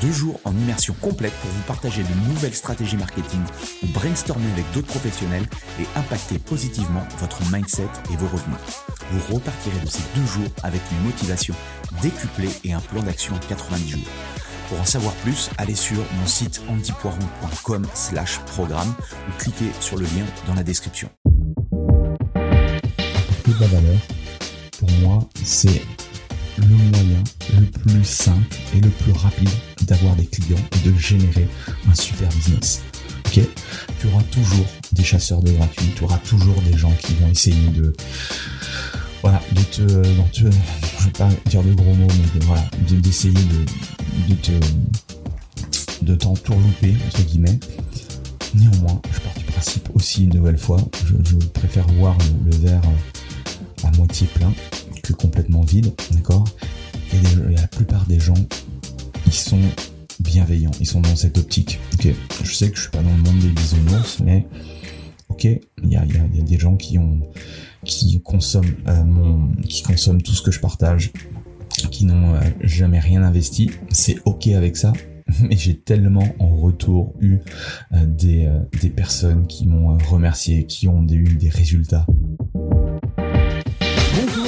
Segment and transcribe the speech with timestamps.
[0.00, 3.40] Deux jours en immersion complète pour vous partager de nouvelles stratégies marketing
[3.82, 5.46] ou brainstormer avec d'autres professionnels
[5.80, 8.58] et impacter positivement votre mindset et vos revenus.
[9.10, 11.54] Vous repartirez de ces deux jours avec une motivation
[12.02, 14.08] décuplée et un plan d'action en 90 jours.
[14.68, 18.94] Pour en savoir plus, allez sur mon site antipoiron.com slash programme
[19.28, 21.08] ou cliquez sur le lien dans la description.
[22.34, 23.98] de la valeur,
[24.78, 25.82] pour moi, c'est
[26.58, 27.22] le moyen
[27.58, 29.50] le plus simple et le plus rapide
[29.82, 31.48] d'avoir des clients et de générer
[31.90, 32.82] un super business.
[33.26, 33.40] Ok?
[34.00, 37.68] Tu auras toujours des chasseurs de gratuits, tu auras toujours des gens qui vont essayer
[37.68, 37.94] de
[39.22, 39.82] voilà, de te,
[40.32, 44.52] je vais pas dire de gros mots, mais de, voilà, d'essayer de, de te,
[46.02, 47.58] de t'entourlouper, entre guillemets.
[48.54, 52.80] Néanmoins, je pars du principe aussi une nouvelle fois, je, préfère voir le, verre
[53.84, 54.52] à moitié plein
[55.12, 56.44] complètement vide, d'accord?
[57.12, 58.34] Et la plupart des gens,
[59.26, 59.60] ils sont
[60.20, 61.80] bienveillants, ils sont dans cette optique.
[61.94, 62.08] Ok,
[62.44, 64.46] je sais que je suis pas dans le monde des bisounours, mais
[65.28, 67.20] ok, il y a, y, des gens qui ont
[67.84, 71.12] qui consomment euh, mon, qui consomment tout ce que je partage,
[71.90, 73.70] qui n'ont euh, jamais rien investi.
[73.90, 74.92] C'est ok avec ça,
[75.42, 77.38] mais j'ai tellement en retour eu
[77.92, 78.50] euh, des,
[78.80, 82.06] des personnes qui m'ont remercié, qui ont eu des résultats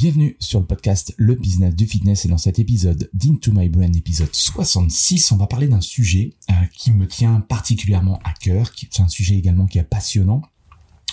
[0.00, 3.92] Bienvenue sur le podcast Le Business du Fitness et dans cet épisode d'Into My Brain,
[3.92, 8.88] épisode 66, on va parler d'un sujet euh, qui me tient particulièrement à cœur, qui
[8.90, 10.40] c'est un sujet également qui est passionnant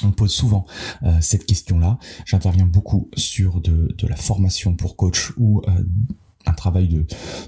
[0.05, 0.65] on pose souvent
[1.03, 1.99] euh, cette question-là.
[2.25, 5.83] J'interviens beaucoup sur de, la formation pour coach ou euh,
[6.45, 7.05] un travail de,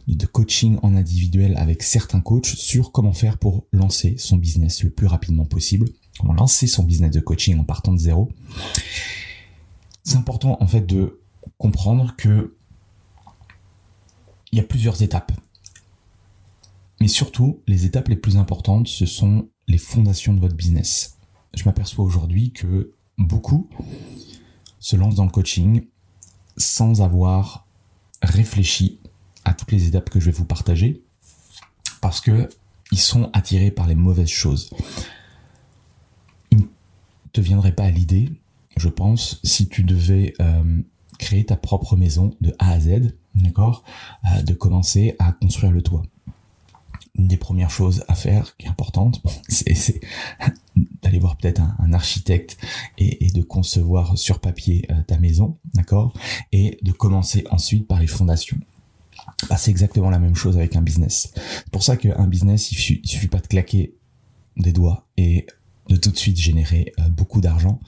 [0.09, 4.89] de, coaching en individuel avec certains coachs sur comment faire pour lancer son business le
[4.89, 5.87] plus rapidement possible,
[6.19, 8.29] comment lancer son business de coaching en partant de zéro.
[10.03, 11.18] C'est important en fait de
[11.59, 12.55] comprendre que
[14.51, 15.31] il y a plusieurs étapes.
[16.99, 21.19] Mais surtout, les étapes les plus importantes, ce sont les fondations de votre business
[21.53, 23.69] je m'aperçois aujourd'hui que beaucoup
[24.79, 25.85] se lancent dans le coaching
[26.57, 27.67] sans avoir
[28.21, 28.99] réfléchi
[29.45, 31.03] à toutes les étapes que je vais vous partager
[32.01, 32.49] parce que
[32.91, 34.71] ils sont attirés par les mauvaises choses.
[36.51, 36.63] Il ne
[37.33, 38.31] te viendrait pas à l'idée,
[38.77, 40.81] je pense, si tu devais euh,
[41.19, 43.83] créer ta propre maison de A à Z, d'accord,
[44.25, 46.01] euh, de commencer à construire le toit
[47.19, 49.99] une des premières choses à faire qui est importante, c'est
[51.03, 52.57] d'aller voir peut-être un, architecte
[52.97, 56.13] et, de concevoir sur papier euh, ta maison, d'accord
[56.51, 58.57] Et de commencer ensuite par les fondations.
[59.49, 61.31] Bah, c'est exactement la même chose avec un business.
[61.35, 63.95] C'est pour ça qu'un business, il suffit, suffit pas de claquer
[64.57, 65.45] des doigts et
[65.87, 67.79] de tout de suite générer euh, beaucoup d'argent.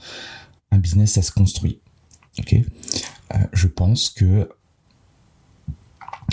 [0.70, 1.80] Un business, ça se construit.
[2.38, 2.56] Ok?
[3.52, 4.48] Je pense que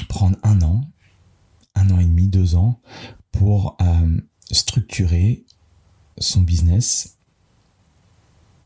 [0.08, 0.82] prendre un an,
[1.76, 2.82] un an et demi, deux ans
[3.32, 4.20] pour euh,
[4.52, 5.46] structurer
[6.18, 7.18] son business,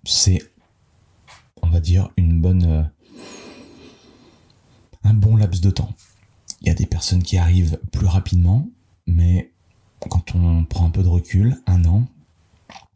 [0.03, 0.41] c'est,
[1.61, 2.83] on va dire, une bonne, euh,
[5.03, 5.93] un bon laps de temps.
[6.61, 8.69] Il y a des personnes qui arrivent plus rapidement,
[9.05, 9.53] mais
[10.09, 12.07] quand on prend un peu de recul, un an,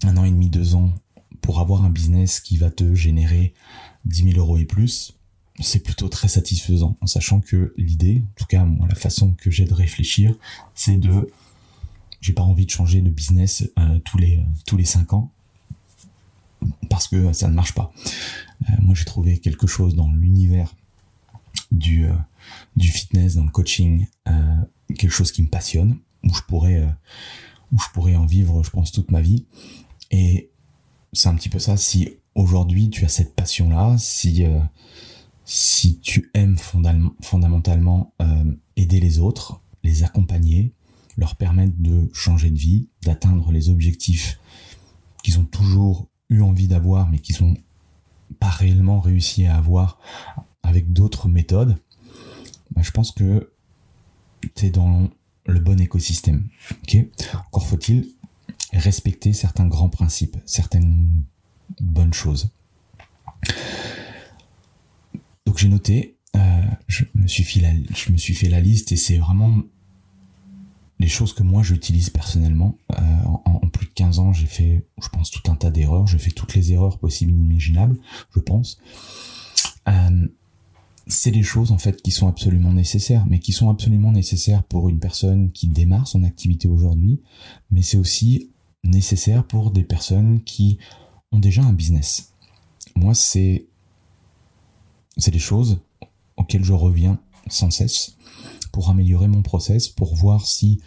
[0.04, 0.94] un an et demi, deux ans,
[1.42, 3.54] pour avoir un business qui va te générer
[4.06, 5.17] 10 000 euros et plus,
[5.60, 9.50] c'est plutôt très satisfaisant, en sachant que l'idée, en tout cas moi, la façon que
[9.50, 10.36] j'ai de réfléchir,
[10.76, 11.32] c'est de,
[12.22, 15.32] j'ai pas envie de changer de business euh, tous les tous les cinq ans
[16.90, 17.92] parce que ça ne marche pas.
[18.70, 20.76] Euh, moi j'ai trouvé quelque chose dans l'univers
[21.72, 22.14] du euh,
[22.76, 24.08] du fitness, dans le coaching,
[24.96, 25.98] quelque chose qui me passionne.
[26.24, 26.88] où je pourrais, euh,
[27.72, 29.46] où je pourrais en vivre, je pense, toute ma vie.
[30.12, 30.50] Et
[31.14, 31.78] c'est un petit peu ça.
[31.78, 34.60] Si aujourd'hui tu as cette passion-là, si euh,
[35.50, 36.58] si tu aimes
[37.22, 40.74] fondamentalement euh, aider les autres, les accompagner,
[41.16, 44.42] leur permettre de changer de vie, d'atteindre les objectifs
[45.24, 47.56] qu'ils ont toujours eu envie d'avoir, mais qu'ils n'ont
[48.42, 50.00] pas réellement réussi à avoir
[50.64, 51.78] avec d'autres méthodes,
[52.72, 53.54] bah, je pense que
[54.54, 55.10] tu es dans
[55.46, 56.50] le bon écosystème.
[57.48, 58.10] Encore faut-il
[58.74, 61.24] respecter certains grands principes, certaines
[61.80, 62.50] bonnes choses.
[65.58, 67.62] Donc j'ai noté, euh, je, me suis fait
[68.48, 69.64] la, liste et c'est vraiment
[71.00, 72.78] les choses que moi j'utilise personnellement.
[72.92, 73.02] Euh,
[73.44, 76.06] en, plus de 15 ans, j'ai fait, je pense, tout un tas d'erreurs.
[76.06, 77.98] J'ai fait toutes les erreurs possibles et inimaginables,
[78.36, 78.78] je pense.
[79.88, 80.28] Euh,
[81.08, 84.90] c'est des choses en fait qui sont absolument nécessaires, mais qui sont absolument nécessaires pour
[84.90, 87.20] une personne qui démarre son activité aujourd'hui,
[87.72, 88.52] mais c'est aussi
[88.84, 90.78] nécessaire pour des personnes qui
[91.32, 92.34] ont déjà un business.
[92.96, 93.66] Moi, c'est
[95.18, 95.80] c'est des choses
[96.36, 97.20] auxquelles je reviens
[97.50, 98.18] sans cesse
[98.72, 100.82] pour améliorer mon process, pour voir si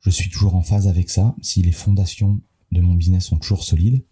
[0.00, 2.40] je suis toujours en phase avec ça, si les fondations
[2.72, 4.02] de mon business sont toujours solides,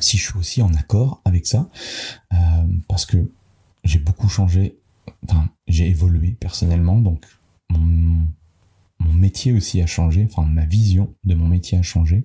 [0.00, 1.68] si je suis aussi en accord avec ça,
[2.32, 2.36] euh,
[2.88, 3.30] parce que
[3.84, 4.78] j'ai beaucoup changé,
[5.24, 7.24] enfin j'ai évolué personnellement, donc
[7.70, 8.26] mon,
[9.12, 12.22] métier aussi a changé, enfin ma vision de mon métier a changé.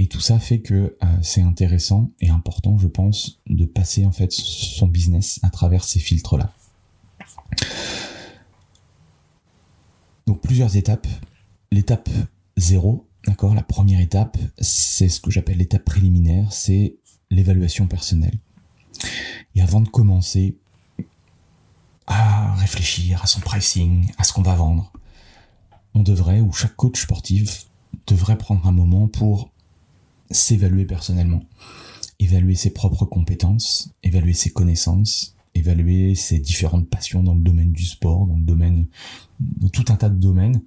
[0.00, 4.12] Et tout ça fait que euh, c'est intéressant et important, je pense, de passer en
[4.12, 6.54] fait son business à travers ces filtres-là.
[10.26, 11.06] Donc plusieurs étapes.
[11.70, 12.08] L'étape
[12.56, 16.96] 0, d'accord, la première étape, c'est ce que j'appelle l'étape préliminaire, c'est
[17.30, 18.38] l'évaluation personnelle.
[19.54, 20.56] Et avant de commencer
[22.06, 24.94] à réfléchir à son pricing, à ce qu'on va vendre,
[25.92, 27.66] on devrait, ou chaque coach sportif
[28.06, 29.50] devrait prendre un moment pour
[30.30, 31.42] s'évaluer personnellement,
[32.18, 37.84] évaluer ses propres compétences, évaluer ses connaissances, évaluer ses différentes passions dans le domaine du
[37.84, 38.86] sport, dans le domaine,
[39.72, 40.62] tout un tas de domaines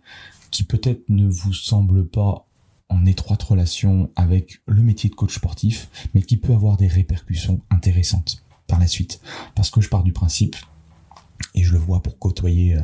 [0.51, 2.47] qui peut-être ne vous semblent pas
[2.89, 7.61] en étroite relation avec le métier de coach sportif, mais qui peut avoir des répercussions
[7.71, 9.19] intéressantes par la suite.
[9.55, 10.55] Parce que je pars du principe,
[11.55, 12.81] et je le vois pour côtoyer euh,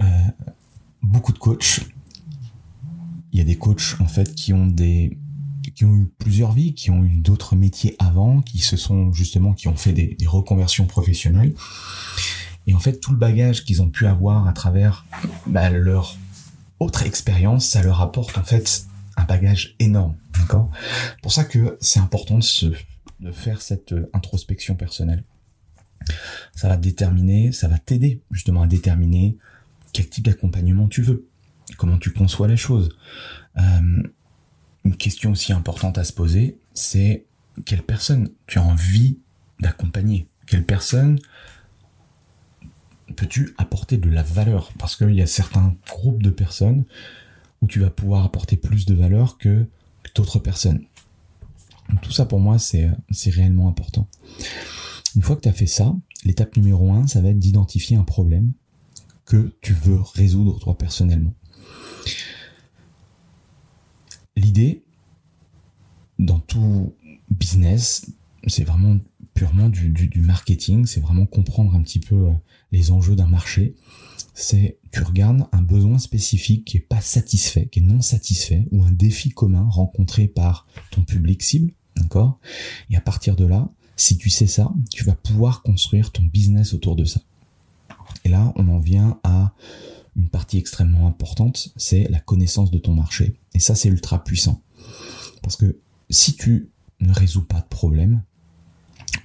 [0.00, 0.06] euh,
[1.02, 1.80] beaucoup de coachs,
[3.32, 5.18] il y a des coachs en fait qui ont des
[5.78, 9.52] qui ont eu plusieurs vies, qui ont eu d'autres métiers avant, qui se sont justement,
[9.52, 11.54] qui ont fait des, reconversions professionnelles.
[12.66, 15.06] Et en fait, tout le bagage qu'ils ont pu avoir à travers
[15.46, 16.16] bah, leur
[16.80, 18.86] autre expérience, ça leur apporte en fait
[19.16, 20.16] un bagage énorme.
[20.40, 20.68] D'accord?
[21.22, 22.66] Pour ça que c'est important de, se,
[23.20, 25.22] de faire cette euh, introspection personnelle.
[26.56, 29.38] Ça va déterminer, ça va t'aider justement à déterminer
[29.92, 31.28] quel type d'accompagnement tu veux,
[31.76, 32.88] comment tu conçois les choses.
[33.58, 34.02] Euh,
[34.88, 37.26] une question aussi importante à se poser, c'est
[37.66, 39.18] quelle personne tu as envie
[39.60, 40.26] d'accompagner?
[40.46, 41.18] Quelle personne
[43.14, 44.72] peux-tu apporter de la valeur?
[44.78, 46.86] Parce qu'il y a certains groupes de personnes
[47.60, 49.66] où tu vas pouvoir apporter plus de valeur que,
[50.14, 50.84] d'autres personnes.
[52.00, 52.90] tout ça pour moi, c'est
[53.26, 54.08] réellement important.
[55.14, 55.94] Une fois que tu as fait ça,
[56.24, 58.52] l'étape numéro un, ça va être d'identifier un problème
[59.26, 61.34] que tu veux résoudre toi personnellement.
[64.38, 64.84] L'idée,
[66.20, 66.94] dans tout
[67.28, 68.06] business,
[68.46, 68.98] c'est vraiment
[69.34, 72.32] purement du, marketing, c'est vraiment comprendre un petit peu euh,
[72.70, 73.74] les enjeux d'un marché.
[74.34, 78.84] C'est tu regardes un besoin spécifique qui est pas satisfait, qui est non satisfait, ou
[78.84, 82.38] un défi commun rencontré par ton public cible, d'accord?
[82.90, 86.74] Et à partir de là, si tu sais ça, tu vas pouvoir construire ton business
[86.74, 87.20] autour de ça.
[88.24, 89.52] Et là, on en vient à
[90.18, 93.36] une partie extrêmement importante, c'est la connaissance de ton marché.
[93.54, 94.60] Et ça, c'est ultra puissant.
[95.42, 95.78] Parce que
[96.10, 96.70] si tu
[97.00, 98.22] ne résous pas de problème,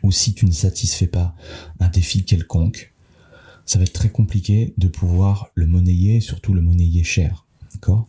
[0.04, 1.36] ou si tu ne satisfais pas
[1.80, 2.94] un défi quelconque,
[3.66, 7.48] ça va être très compliqué de pouvoir le monnayer, surtout le monnayer cher.
[7.74, 8.08] D'accord?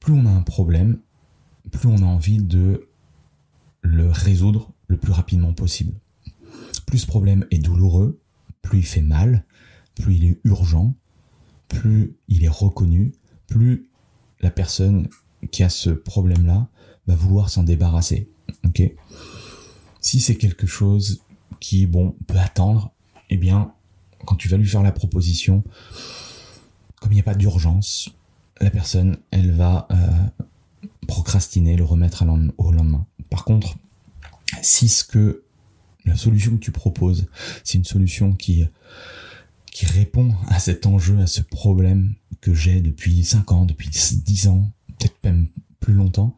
[0.00, 1.00] Plus on a un problème,
[1.70, 2.88] plus on a envie de
[3.82, 5.92] le résoudre le plus rapidement possible.
[6.86, 8.20] Plus ce problème est douloureux,
[8.62, 9.44] plus il fait mal,
[9.94, 10.94] plus il est urgent,
[11.74, 13.12] plus il est reconnu,
[13.46, 13.88] plus
[14.40, 15.08] la personne
[15.50, 16.68] qui a ce problème-là
[17.06, 18.30] va vouloir s'en débarrasser.
[20.00, 21.22] Si c'est quelque chose
[21.60, 22.92] qui, bon, peut attendre,
[23.30, 23.72] eh bien,
[24.24, 25.62] quand tu vas lui faire la proposition,
[27.00, 28.10] comme il n'y a pas d'urgence,
[28.60, 32.24] la personne, elle va euh, procrastiner, le remettre
[32.58, 33.06] au lendemain.
[33.30, 33.76] Par contre,
[34.62, 35.42] si ce que
[36.04, 37.26] la solution que tu proposes,
[37.62, 38.66] c'est une solution qui
[39.74, 44.46] qui répond à cet enjeu, à ce problème que j'ai depuis 5 ans, depuis 10
[44.46, 45.48] ans, peut-être même
[45.80, 46.36] plus longtemps,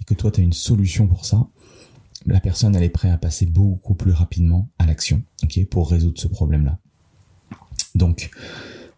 [0.00, 1.46] et que toi tu as une solution pour ça,
[2.26, 6.20] la personne elle est prête à passer beaucoup plus rapidement à l'action, ok, pour résoudre
[6.20, 6.76] ce problème-là.
[7.94, 8.30] Donc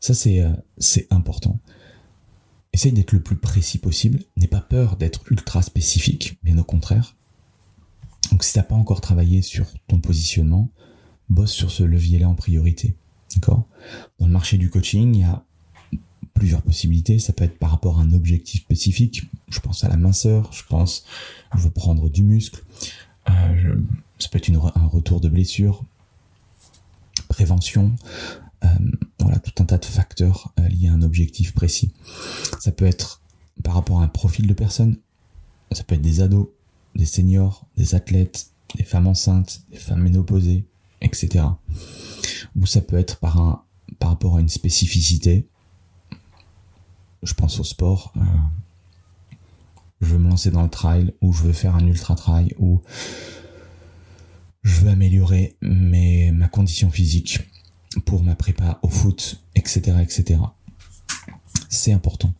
[0.01, 1.61] ça c'est euh, c'est important.
[2.73, 4.21] Essaye d'être le plus précis possible.
[4.39, 7.17] N'aie pas peur d'être ultra spécifique, bien au contraire.
[8.31, 10.71] Donc si t'as pas encore travaillé sur ton positionnement,
[11.29, 12.97] bosse sur ce levier-là en priorité.
[13.41, 15.45] Dans le marché du coaching, il y a
[16.35, 17.19] plusieurs possibilités.
[17.19, 19.25] Ça peut être par rapport à un objectif spécifique.
[19.49, 21.05] Je pense à la minceur, je pense,
[21.55, 22.63] je veux prendre du muscle.
[23.29, 23.77] Euh,
[24.19, 25.85] ça peut être un retour de blessure,
[27.29, 27.93] prévention,
[28.65, 28.69] euh,
[29.21, 31.93] voilà, tout un tas de facteurs euh, liés à un objectif précis.
[32.61, 33.23] Ça peut être
[33.63, 34.99] par rapport à un profil de personne,
[35.73, 36.49] ça peut être des ados,
[36.95, 40.65] des seniors, des athlètes, des femmes enceintes, des femmes ménopausées,
[41.01, 41.45] etc.
[42.57, 43.65] Ou ça peut être par, un,
[43.99, 45.47] par rapport à une spécificité.
[47.23, 48.13] Je pense au sport.
[48.17, 48.21] Euh,
[50.01, 52.83] je veux me lancer dans le trail, ou je veux faire un ultra trail, ou
[54.63, 57.41] je veux améliorer mes, ma condition physique
[58.05, 60.41] pour ma prépa au foot, etc., etc.
[61.69, 62.35] C'est important.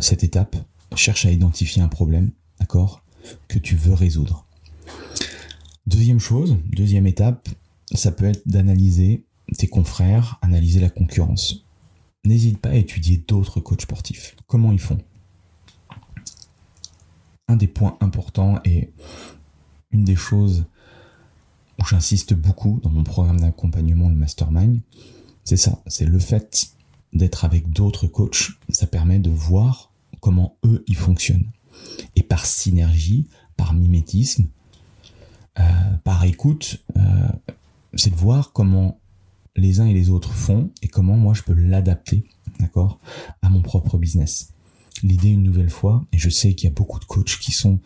[0.00, 0.56] Cette étape,
[0.96, 2.30] cherche à identifier un problème,
[2.60, 3.02] d'accord,
[3.48, 4.46] que tu veux résoudre.
[5.86, 7.48] Deuxième chose, deuxième étape,
[7.92, 9.24] ça peut être d'analyser
[9.56, 11.64] tes confrères, analyser la concurrence.
[12.24, 14.34] N'hésite pas à étudier d'autres coachs sportifs.
[14.46, 14.98] Comment ils font?
[17.48, 18.90] Un des points importants et
[19.90, 20.64] une des choses
[21.78, 24.80] où j'insiste beaucoup dans mon programme d'accompagnement, le Mastermind,
[25.44, 26.70] c'est ça, c'est le fait
[27.12, 31.50] d'être avec d'autres coachs, ça permet de voir comment eux ils fonctionnent.
[32.16, 34.48] Et par synergie, par mimétisme,
[35.58, 35.62] euh,
[36.02, 37.28] par écoute, euh,
[37.94, 38.98] c'est de voir comment
[39.56, 42.24] les uns et les autres font et comment moi je peux l'adapter,
[42.60, 42.98] d'accord,
[43.42, 44.52] à mon propre business.
[45.02, 47.80] L'idée une nouvelle fois, et je sais qu'il y a beaucoup de coachs qui sont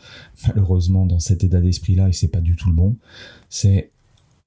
[0.46, 2.96] malheureusement dans cet état d'esprit-là et c'est pas du tout le bon,
[3.48, 3.90] c'est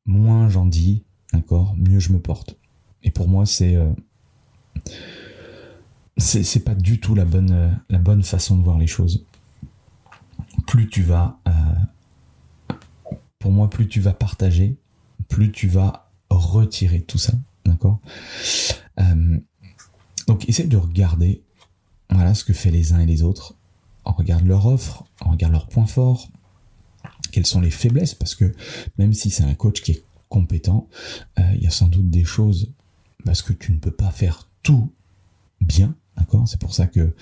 [0.06, 2.58] moins j'en dis, d'accord, mieux je me porte.
[3.04, 3.92] Et pour moi, c'est euh,
[6.18, 9.26] c'est pas du tout la bonne euh, la bonne façon de voir les choses.
[10.68, 12.76] Plus tu vas, euh,
[13.40, 14.78] pour moi, plus tu vas partager,
[15.28, 16.11] plus tu vas
[16.42, 17.34] retirer tout ça,
[17.66, 18.00] d'accord?
[20.28, 21.42] donc, essaie de regarder,
[22.10, 23.56] voilà, ce que fait les uns et les autres.
[24.06, 26.30] On regarde leur offre, on regarde leurs points forts,
[27.32, 28.54] quelles sont les faiblesses, parce que
[28.98, 30.88] même si c'est un coach qui est compétent,
[31.40, 32.72] euh, il y a sans doute des choses,
[33.26, 34.92] parce que tu ne peux pas faire tout
[35.60, 36.48] bien, d'accord?
[36.48, 37.14] C'est pour ça que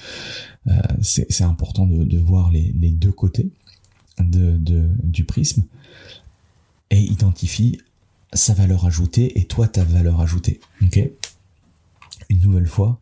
[0.67, 3.51] euh, c'est important de, voir les, deux côtés
[4.19, 5.65] du prisme,
[6.91, 7.79] et identifie
[8.33, 10.99] sa valeur ajoutée et toi ta valeur ajoutée, ok?
[12.29, 12.99] Une nouvelle fois,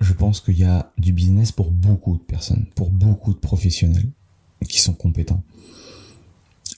[0.00, 4.10] je pense qu'il y a du business pour beaucoup de personnes, pour beaucoup de professionnels
[4.68, 5.42] qui sont compétents.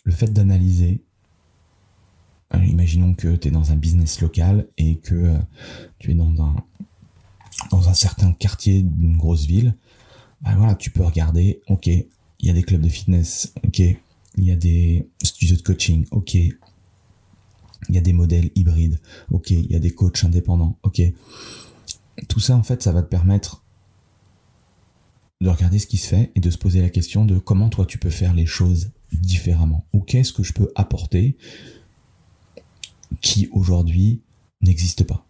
[0.04, 1.02] Le fait d'analyser,
[2.54, 5.38] euh, imaginons que tu es dans un business local et que euh,
[5.98, 6.56] tu es dans un,
[7.70, 9.76] dans un certain quartier d'une grosse ville,
[10.42, 12.06] ben voilà, tu peux regarder, ok, il
[12.40, 13.82] y a des clubs de fitness, ok,
[14.36, 16.54] il y a des studios de coaching, ok, il
[17.90, 21.02] y a des modèles hybrides, ok, il y a des coachs indépendants, ok.
[22.28, 23.64] Tout ça, en fait, ça va te permettre
[25.40, 27.84] de regarder ce qui se fait et de se poser la question de comment toi
[27.84, 31.36] tu peux faire les choses différemment ou qu'est-ce que je peux apporter
[33.20, 34.22] qui aujourd'hui
[34.60, 35.26] n'existe pas.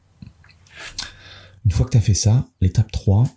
[1.64, 3.28] Une fois que tu as fait ça, l'étape 3,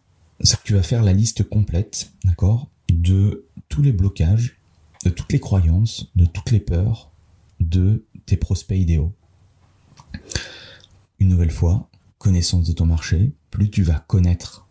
[0.42, 4.58] c'est que tu vas faire la liste complète, d'accord, de tous les blocages,
[5.10, 7.12] toutes les croyances, de toutes les peurs
[7.60, 9.14] de tes prospects idéaux.
[11.20, 14.68] Une nouvelle fois, connaissance de ton marché, plus tu vas connaître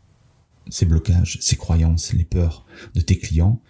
[0.68, 2.64] ces blocages, ces croyances, les peurs
[2.94, 3.60] de tes clients,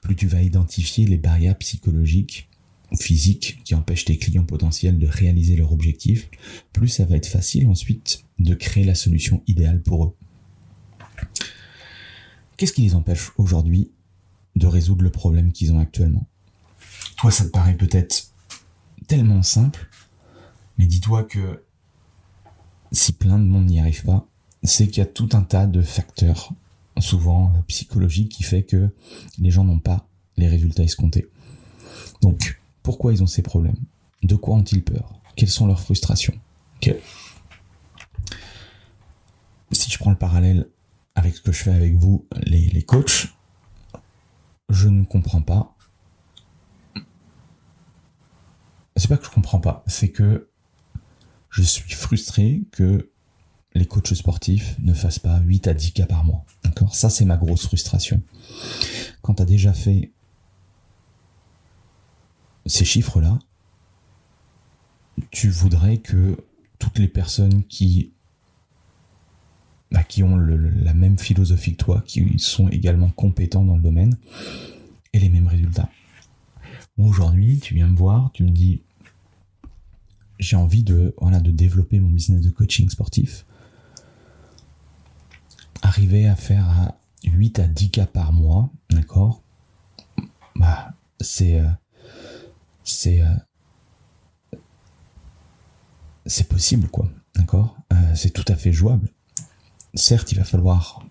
[0.00, 2.48] plus tu vas identifier les barrières psychologiques
[2.92, 6.30] ou physiques qui empêchent tes clients potentiels de réaliser leur objectif,
[6.72, 10.14] plus ça va être facile ensuite de créer la solution idéale pour eux.
[12.56, 13.90] Qu'est-ce qui les empêche aujourd'hui
[14.56, 16.26] de résoudre le problème qu'ils ont actuellement.
[17.16, 18.32] Toi, ça te paraît peut-être
[19.06, 19.88] tellement simple,
[20.78, 21.64] mais dis-toi que
[22.92, 24.26] si plein de monde n'y arrive pas,
[24.62, 26.52] c'est qu'il y a tout un tas de facteurs,
[26.98, 28.88] souvent psychologiques, qui fait que
[29.38, 30.06] les gens n'ont pas
[30.36, 31.28] les résultats escomptés.
[32.22, 33.76] Donc, pourquoi ils ont ces problèmes?
[34.22, 35.12] De quoi ont-ils peur?
[35.36, 36.34] Quelles sont leurs frustrations?
[39.72, 40.68] Si je prends le parallèle
[41.14, 43.33] avec ce que je fais avec vous, les, les coachs,
[44.74, 45.74] je ne comprends pas.
[48.96, 50.48] C'est pas que je comprends pas, c'est que
[51.50, 53.12] Je suis frustré que
[53.74, 56.44] les coachs sportifs ne fassent pas 8 à 10 cas par mois.
[56.64, 56.96] D'accord?
[56.96, 58.20] Ça, c'est ma grosse frustration.
[59.22, 60.12] Quand tu as déjà fait
[62.66, 63.38] ces chiffres-là,
[65.30, 66.36] tu voudrais que
[66.80, 68.13] toutes les personnes qui,
[70.02, 74.16] qui ont la même philosophie que toi, qui sont également compétents dans le domaine,
[75.12, 75.88] aient les mêmes résultats.
[76.98, 78.82] Aujourd'hui, tu viens me voir, tu me dis
[80.38, 83.46] j'ai envie de, voilà, de développer mon business de coaching sportif.
[85.82, 89.42] Arriver à faire à 8 à 10 cas par mois, d'accord?
[90.56, 91.60] Bah, c'est.
[91.60, 91.68] Euh.
[93.06, 93.36] Euh,
[96.26, 97.08] c'est possible, quoi.
[97.34, 97.76] D'accord?
[97.92, 99.08] Euh, C'est tout à fait jouable.
[99.94, 101.06] Certes, il va falloir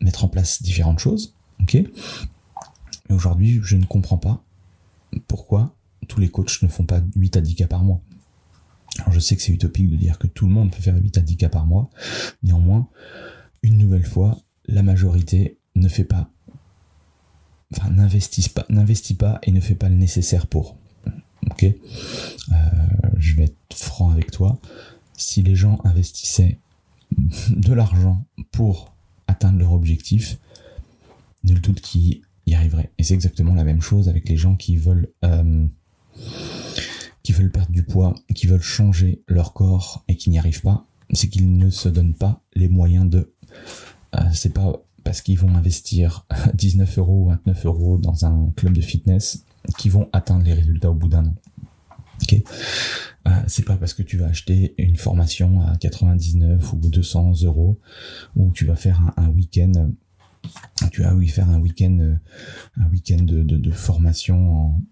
[0.00, 1.74] mettre en place différentes choses, ok
[3.08, 4.42] Mais aujourd'hui, je ne comprends pas
[5.26, 5.74] pourquoi
[6.08, 8.00] tous les coachs ne font pas 8 à 10 cas par mois.
[8.98, 11.18] Alors je sais que c'est utopique de dire que tout le monde peut faire 8
[11.18, 11.90] à 10 cas par mois.
[12.42, 12.88] Néanmoins,
[13.62, 16.30] une nouvelle fois, la majorité ne fait pas,
[17.74, 20.76] enfin n'investit pas, n'investit pas et ne fait pas le nécessaire pour.
[21.62, 21.72] Euh,
[23.18, 24.58] je vais être franc avec toi.
[25.16, 26.58] Si les gens investissaient
[27.48, 28.94] de l'argent pour
[29.26, 30.38] atteindre leur objectif,
[31.44, 32.90] nul doute qu'ils y arriveraient.
[32.98, 35.66] Et c'est exactement la même chose avec les gens qui veulent euh,
[37.22, 40.86] qui veulent perdre du poids, qui veulent changer leur corps et qui n'y arrivent pas,
[41.12, 43.32] c'est qu'ils ne se donnent pas les moyens de.
[44.16, 48.72] Euh, c'est pas parce qu'ils vont investir 19 euros ou 29 euros dans un club
[48.72, 49.44] de fitness
[49.78, 51.34] qu'ils vont atteindre les résultats au bout d'un an.
[53.26, 57.78] Euh, c'est pas parce que tu vas acheter une formation à 99 ou 200 euros
[58.34, 59.90] ou tu vas faire un, week-end
[60.90, 64.82] tu vas euh, un week-end de, formation en,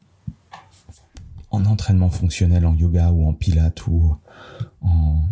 [1.50, 4.16] en entraînement fonctionnel, en yoga ou en pilates ou
[4.80, 5.22] en,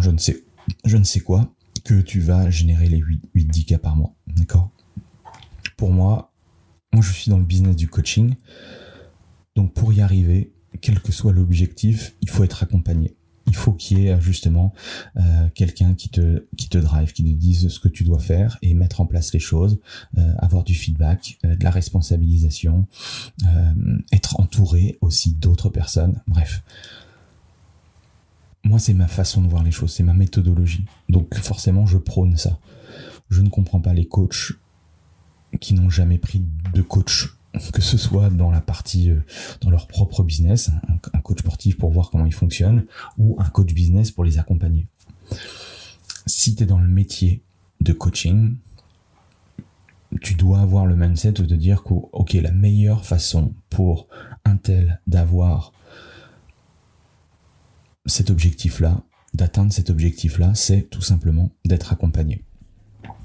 [0.00, 0.44] je ne sais
[0.84, 1.52] je ne sais quoi
[1.84, 4.14] que tu vas générer les 8 10 cas par mois.
[4.28, 4.70] D'accord?
[5.76, 6.32] Pour moi,
[6.92, 8.34] moi je suis dans le business du coaching.
[9.56, 13.14] Donc pour y arriver, quel que soit l'objectif, il faut être accompagné
[13.46, 14.72] il faut qu'il y ait justement
[15.16, 18.58] euh, quelqu'un qui te qui te drive, qui te dise ce que tu dois faire
[18.62, 19.78] et mettre en place les choses,
[20.18, 22.86] euh, avoir du feedback, euh, de la responsabilisation,
[24.12, 26.20] être entouré aussi d'autres personnes.
[26.26, 26.62] Bref,
[28.64, 30.84] moi c'est ma façon de voir les choses, c'est ma méthodologie.
[31.08, 32.58] Donc forcément je prône ça.
[33.28, 34.52] Je ne comprends pas les coachs
[35.60, 37.36] qui n'ont jamais pris de coach
[37.72, 39.20] que ce soit dans la partie euh,
[39.60, 40.70] dans leur propre business,
[41.12, 42.86] un, coach sportif pour voir comment il fonctionne,
[43.18, 44.86] ou un coach business pour les accompagner.
[46.26, 47.42] Si tu es dans le métier
[47.80, 48.56] de coaching,
[50.20, 54.08] tu dois avoir le mindset de dire que la meilleure façon pour
[54.44, 55.72] un tel d'avoir
[58.06, 59.02] cet objectif là,
[59.34, 62.44] d'atteindre cet objectif là, c'est tout simplement d'être accompagné.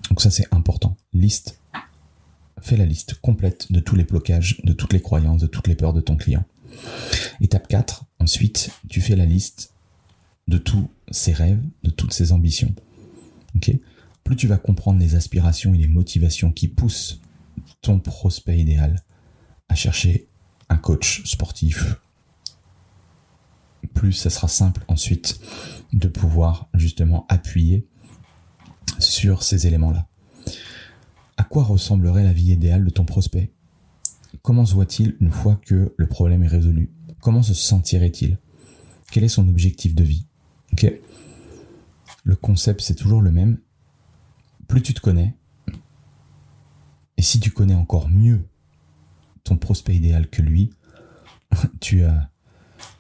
[0.10, 0.96] Donc ça c'est important.
[1.13, 1.60] Liste
[2.62, 5.76] fais la liste complète de tous les blocages, de toutes les croyances, de toutes les
[5.76, 6.43] peurs de ton client.
[7.41, 9.74] Étape 4, ensuite, tu fais la liste
[10.48, 12.74] de tous ses rêves, de toutes ses ambitions.
[14.24, 17.22] Plus tu vas comprendre les aspirations et les motivations qui poussent
[17.82, 19.04] ton prospect idéal
[19.70, 20.28] à chercher
[20.70, 21.98] un coach sportif,
[23.93, 25.39] plus ça sera simple ensuite
[25.93, 27.88] de pouvoir justement appuyer
[29.00, 30.08] sur ces éléments-là.
[31.38, 33.52] À quoi ressemblerait la vie idéale de ton prospect?
[34.41, 36.91] Comment se voit-il une fois que le problème est résolu?
[37.21, 38.38] Comment se sentirait-il?
[39.12, 40.26] Quel est son objectif de vie?
[42.23, 43.58] Le concept, c'est toujours le même.
[44.67, 45.34] Plus tu te connais,
[47.17, 48.47] et si tu connais encore mieux
[49.43, 50.71] ton prospect idéal que lui,
[51.80, 52.30] tu as,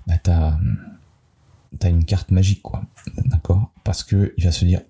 [0.07, 2.83] bah as une carte magique, quoi.
[3.25, 3.71] D'accord?
[3.83, 4.81] Parce que il va se dire,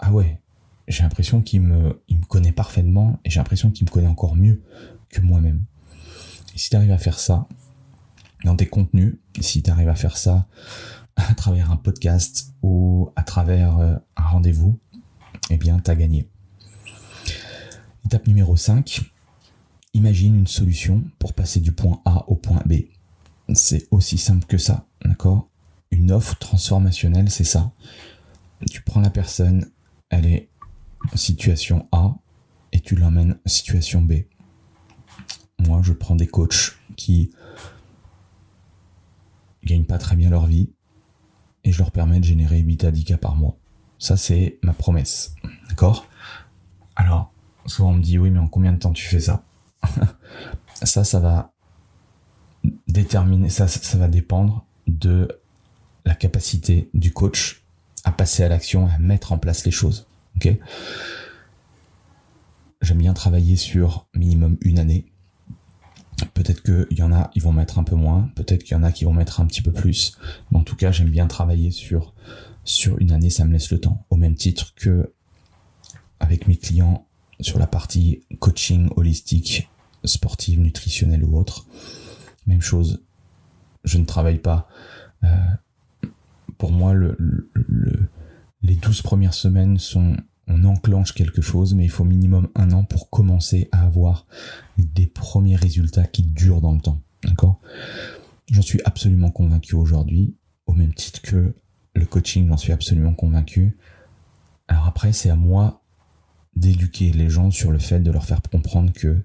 [0.00, 0.40] ah ouais,
[0.88, 4.36] j'ai l'impression qu'il me, il me connaît parfaitement et j'ai l'impression qu'il me connaît encore
[4.36, 4.62] mieux
[5.08, 5.64] que moi-même.
[6.54, 7.48] Et si tu arrives à faire ça
[8.44, 10.46] dans tes contenus, si tu arrives à faire ça
[11.16, 14.78] à travers un podcast ou à travers euh, un rendez-vous,
[15.50, 16.28] eh bien, tu as gagné.
[18.04, 19.00] Étape numéro 5,
[19.94, 22.74] imagine une solution pour passer du point A au point B.
[23.54, 25.48] C'est aussi simple que ça, d'accord?
[25.90, 27.72] Une offre transformationnelle, c'est ça.
[28.70, 29.70] Tu prends la personne,
[30.10, 30.48] elle est
[31.14, 32.14] situation A
[32.72, 34.24] et tu l'emmènes situation B.
[35.58, 37.30] Moi, je prends des coachs qui
[39.64, 40.70] gagnent pas très bien leur vie
[41.64, 43.56] et je leur permets de générer 8 à 10 cas par mois.
[43.98, 45.34] Ça, c'est ma promesse.
[45.68, 46.06] D'accord?
[46.96, 47.32] Alors,
[47.66, 49.44] souvent on me dit oui, mais en combien de temps tu fais ça?
[50.82, 51.52] Ça, ça va
[52.88, 55.28] déterminer, ça, ça va dépendre de
[56.04, 57.64] la capacité du coach
[58.02, 60.08] à passer à l'action, à mettre en place les choses.
[62.80, 65.06] J'aime bien travailler sur minimum une année.
[66.34, 68.30] Peut-être qu'il y en a, ils vont mettre un peu moins.
[68.34, 70.18] Peut-être qu'il y en a qui vont mettre un petit peu plus.
[70.50, 72.14] Mais en tout cas, j'aime bien travailler sur,
[72.64, 73.30] sur une année.
[73.30, 74.04] Ça me laisse le temps.
[74.10, 75.12] Au même titre que
[76.20, 77.06] avec mes clients
[77.40, 79.68] sur la partie coaching holistique,
[80.04, 81.66] sportive, nutritionnelle ou autre.
[82.46, 83.02] Même chose.
[83.84, 84.68] Je ne travaille pas.
[85.24, 85.28] Euh,
[86.58, 87.16] pour moi, le,
[88.62, 92.84] les 12 premières semaines sont on enclenche quelque chose, mais il faut minimum un an
[92.84, 94.26] pour commencer à avoir
[94.78, 97.00] des premiers résultats qui durent dans le temps.
[97.24, 97.60] D'accord?
[98.50, 101.54] J'en suis absolument convaincu aujourd'hui, au même titre que
[101.94, 103.76] le coaching, j'en suis absolument convaincu.
[104.68, 105.82] Alors après, c'est à moi
[106.56, 109.22] d'éduquer les gens sur le fait de leur faire comprendre que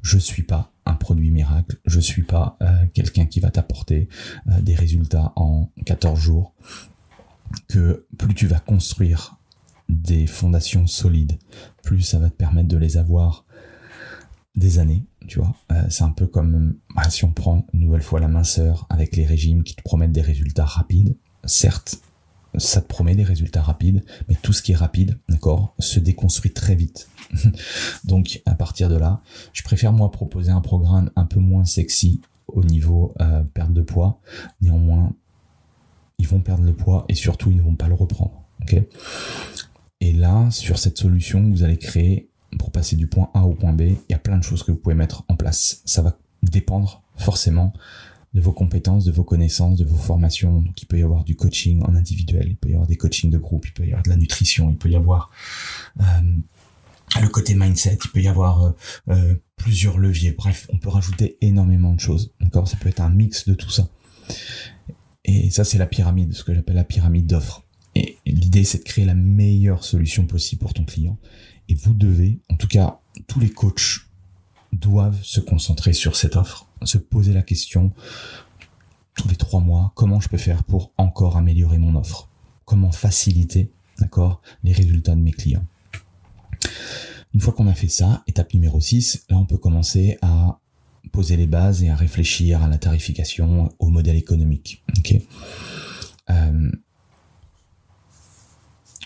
[0.00, 4.08] je suis pas un produit miracle, je suis pas euh, quelqu'un qui va t'apporter
[4.48, 6.54] euh, des résultats en 14 jours,
[7.68, 9.36] que plus tu vas construire
[9.88, 11.38] des fondations solides,
[11.82, 13.44] plus ça va te permettre de les avoir
[14.54, 15.54] des années, tu vois.
[15.70, 19.16] Euh, c'est un peu comme bah, si on prend une nouvelle fois la minceur avec
[19.16, 21.16] les régimes qui te promettent des résultats rapides.
[21.44, 22.00] Certes,
[22.58, 26.52] ça te promet des résultats rapides, mais tout ce qui est rapide, d'accord, se déconstruit
[26.52, 27.08] très vite.
[28.04, 32.20] Donc à partir de là, je préfère moi proposer un programme un peu moins sexy
[32.48, 34.20] au niveau euh, perte de poids.
[34.60, 35.12] Néanmoins,
[36.18, 38.42] ils vont perdre le poids et surtout ils ne vont pas le reprendre.
[40.02, 43.72] Et là, sur cette solution, vous allez créer pour passer du point A au point
[43.72, 45.80] B, il y a plein de choses que vous pouvez mettre en place.
[45.84, 47.72] Ça va dépendre forcément
[48.34, 50.60] de vos compétences, de vos connaissances, de vos formations.
[50.60, 53.30] Donc il peut y avoir du coaching en individuel, il peut y avoir des coachings
[53.30, 55.30] de groupe, il peut y avoir de la nutrition, il peut y avoir
[56.00, 56.04] euh,
[57.20, 58.70] le côté mindset, il peut y avoir euh,
[59.10, 60.32] euh, plusieurs leviers.
[60.32, 62.32] Bref, on peut rajouter énormément de choses.
[62.40, 62.66] D'accord?
[62.66, 63.88] Ça peut être un mix de tout ça.
[65.24, 67.61] Et ça, c'est la pyramide, ce que j'appelle la pyramide d'offres.
[68.26, 71.18] L'idée, c'est de créer la meilleure solution possible pour ton client.
[71.68, 74.06] Et vous devez, en tout cas, tous les coachs
[74.72, 77.92] doivent se concentrer sur cette offre, se poser la question
[79.14, 82.28] tous les trois mois, comment je peux faire pour encore améliorer mon offre?
[82.64, 85.66] Comment faciliter, d'accord, les résultats de mes clients?
[87.34, 90.58] Une fois qu'on a fait ça, étape numéro 6, là on peut commencer à
[91.12, 94.82] poser les bases et à réfléchir à la tarification, au modèle économique.
[94.96, 95.14] ok?
[96.30, 96.70] Euh,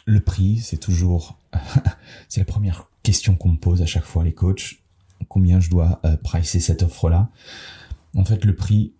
[0.06, 1.36] le prix, c'est toujours,
[2.28, 4.78] c'est la première question qu'on me pose à chaque fois les coachs.
[5.28, 7.28] Combien je dois euh, pricer cette offre-là?
[8.14, 8.92] En fait, le prix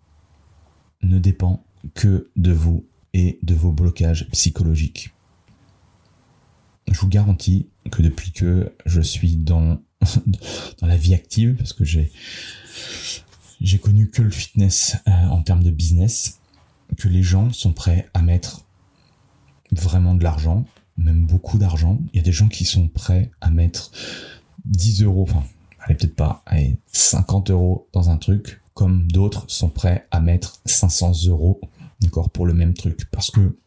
[1.01, 1.63] ne dépend
[1.95, 5.13] que de vous et de vos blocages psychologiques.
[6.91, 9.79] Je vous garantis que depuis que je suis dans,
[10.81, 12.11] la vie active, parce que j'ai,
[13.61, 16.39] j'ai connu que le fitness euh, en termes de business,
[16.97, 18.65] que les gens sont prêts à mettre
[19.71, 20.65] vraiment de l'argent
[20.97, 21.99] même beaucoup d'argent.
[22.13, 23.91] Il y a des gens qui sont prêts à mettre
[24.65, 25.43] 10 euros, enfin,
[25.79, 30.61] allez peut-être pas, allez, 50 euros dans un truc, comme d'autres sont prêts à mettre
[30.65, 31.59] 500 euros,
[32.01, 33.57] d'accord, pour le même truc, parce que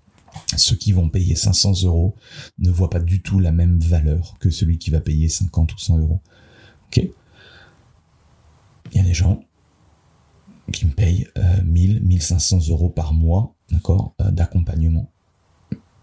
[0.56, 2.14] ceux qui vont payer 500 euros
[2.58, 5.78] ne voient pas du tout la même valeur que celui qui va payer 50 ou
[5.78, 6.20] 100 euros.
[6.86, 7.04] Ok?
[8.92, 9.42] Il y a des gens
[10.72, 11.26] qui me payent
[11.64, 15.10] 1000, 1500 euros par mois, d'accord, euh, d'accompagnement.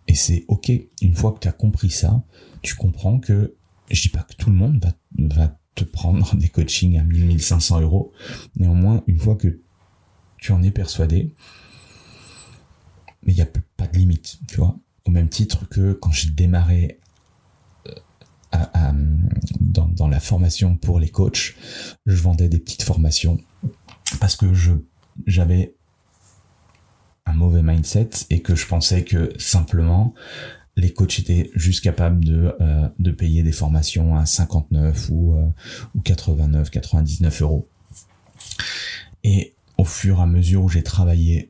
[0.08, 0.72] Et c'est ok.
[1.02, 2.24] Une fois que tu as compris ça,
[2.62, 3.56] tu comprends que
[3.90, 4.84] je dis pas que tout le monde
[5.18, 8.12] va, te prendre des coachings à 1000, 1500 euros.
[8.56, 9.60] Néanmoins, une fois que
[10.38, 11.36] tu en es persuadé,
[13.24, 14.78] mais il n'y a pas de limite, tu vois.
[15.06, 17.00] Au même titre que quand j'ai démarré
[18.56, 18.92] euh,
[19.60, 21.56] dans, dans, la formation pour les coachs,
[22.06, 23.40] je vendais des petites formations
[24.20, 24.74] parce que je
[25.26, 25.77] j'avais
[27.28, 30.14] un mauvais mindset et que je pensais que simplement
[30.76, 35.48] les coachs étaient juste capables de, euh, de payer des formations à 59 ou, euh,
[35.96, 37.68] ou 89, 99 euros.
[39.24, 41.50] Et au fur et à mesure où j'ai travaillé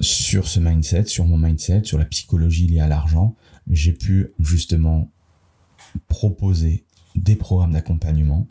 [0.00, 3.36] sur ce mindset, sur mon mindset, sur la psychologie liée à l'argent,
[3.70, 5.10] j'ai pu justement
[6.08, 8.48] proposer des programmes d'accompagnement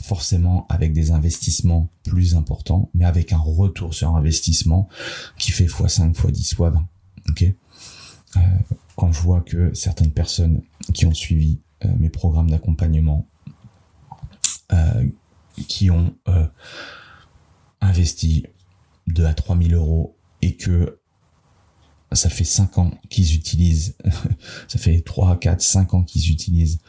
[0.00, 4.88] forcément avec des investissements plus importants, mais avec un retour sur investissement
[5.38, 6.82] qui fait x5, x10, x20.
[7.28, 7.44] Ok?
[8.36, 8.40] Euh,
[8.96, 10.62] quand je vois que certaines personnes
[10.94, 13.26] qui ont suivi euh, mes programmes d'accompagnement,
[14.72, 15.06] euh,
[15.66, 16.14] qui ont
[17.80, 18.46] investi
[19.08, 21.00] 2 à 3 000 euros et que
[22.12, 23.96] ça fait 5 ans qu'ils utilisent,
[24.68, 26.80] ça fait 3, 4, 5 ans qu'ils utilisent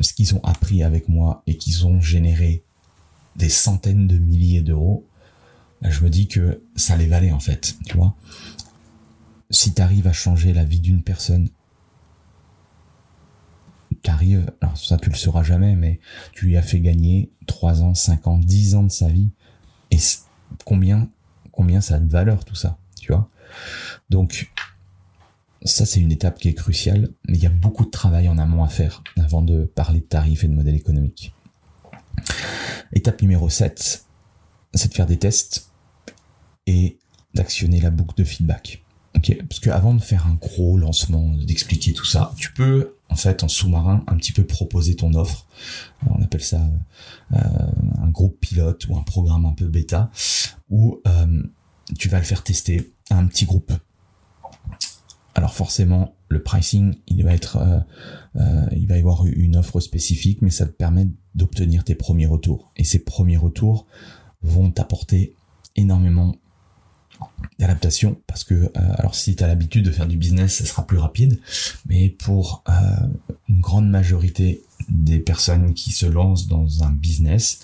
[0.00, 2.62] ce qu'ils ont appris avec moi et qu'ils ont généré
[3.36, 5.06] des centaines de milliers d'euros,
[5.82, 8.14] bah, je me dis que ça les valait en fait, tu vois.
[9.50, 11.48] si tu arrives à changer la vie d'une personne,
[14.02, 16.00] tu arrives, alors ça tu le sauras jamais, mais
[16.32, 19.30] tu lui as fait gagner 3 ans, 5 ans, 10 ans de sa vie.
[19.90, 19.98] Et
[20.64, 21.08] combien,
[21.52, 23.28] combien ça a de valeur tout ça, tu vois
[24.08, 24.52] Donc,
[25.64, 28.38] ça c'est une étape qui est cruciale, mais il y a beaucoup de travail en
[28.38, 31.34] amont à faire avant de parler de tarifs et de modèles économiques.
[32.92, 34.04] Étape numéro 7,
[34.74, 35.70] c'est de faire des tests
[36.66, 36.98] et
[37.34, 38.84] d'actionner la boucle de feedback.
[39.16, 43.16] Ok, parce que avant de faire un gros lancement, d'expliquer tout ça, tu peux en
[43.16, 45.46] fait en sous-marin un petit peu proposer ton offre.
[46.08, 46.60] on appelle ça
[47.32, 47.38] euh,
[48.00, 50.10] un groupe pilote ou un programme un peu bêta
[50.70, 51.42] où euh,
[51.98, 53.72] tu vas le faire tester à un petit groupe.
[55.34, 57.56] Alors forcément, le pricing, il va être,
[58.36, 62.26] euh, il va y avoir une offre spécifique, mais ça te permet d'obtenir tes premiers
[62.26, 62.72] retours.
[62.76, 63.86] Et ces premiers retours
[64.42, 65.34] vont t'apporter
[65.76, 66.36] énormément
[67.58, 70.86] d'adaptation parce que euh, alors si tu as l'habitude de faire du business ça sera
[70.86, 71.38] plus rapide
[71.86, 72.72] mais pour euh,
[73.48, 77.60] une grande majorité des personnes qui se lancent dans un business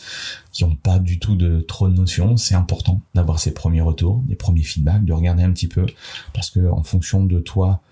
[0.52, 2.36] qui ont pas du tout de trop de notions.
[2.36, 5.86] C'est important d'avoir ces premiers retours des premiers feedbacks de regarder un petit peu
[6.32, 7.82] parce que en fonction de toi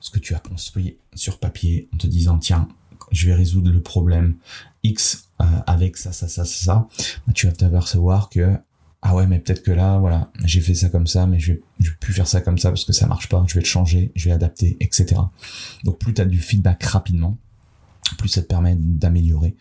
[0.00, 2.68] ce que tu as construit sur papier en te disant tiens
[3.12, 4.36] je vais résoudre le problème
[4.82, 6.88] X euh, avec ça ça ça ça, ça
[7.26, 8.56] bah, tu vas t'apercevoir que
[9.02, 11.60] ah ouais mais peut-être que là voilà j'ai fait ça comme ça mais je vais,
[11.80, 13.66] je vais plus faire ça comme ça parce que ça marche pas je vais le
[13.66, 15.20] changer je vais adapter etc
[15.84, 17.38] donc plus tu as du feedback rapidement
[18.16, 19.56] plus ça te permet d'améliorer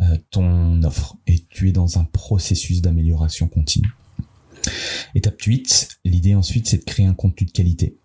[0.00, 1.16] euh, ton offre.
[1.26, 3.92] Et tu es dans un processus d'amélioration continue.
[5.14, 7.98] Étape 8 l'idée ensuite c'est de créer un contenu de qualité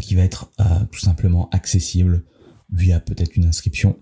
[0.00, 2.24] qui va être euh, tout simplement accessible
[2.72, 3.98] via peut-être une inscription.